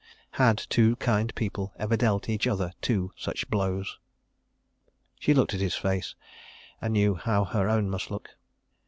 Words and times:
Had 0.31 0.57
two 0.57 0.95
kind 0.95 1.31
people 1.35 1.73
ever 1.77 1.95
dealt 1.95 2.27
each 2.27 2.47
other 2.47 2.73
two 2.81 3.11
such 3.15 3.47
blows? 3.51 3.99
She 5.19 5.35
looked 5.35 5.53
at 5.53 5.61
his 5.61 5.75
face, 5.75 6.15
and 6.81 6.93
knew 6.93 7.13
how 7.13 7.43
her 7.43 7.69
own 7.69 7.87
must 7.87 8.09
look. 8.09 8.31